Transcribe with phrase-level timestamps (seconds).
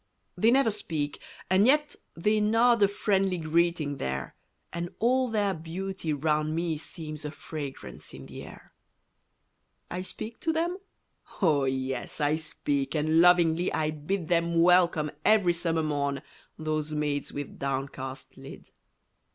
[0.35, 4.35] They never speak and yet they nod A friendly greeting there,
[4.73, 8.73] And all their beauty round me seems A fragrance in the air.
[9.91, 10.79] I speak to them?
[11.43, 16.23] Oh, yes, I speak And lovingly I bid Them welcome every summer morn,
[16.57, 18.71] Those maids with downcast lid!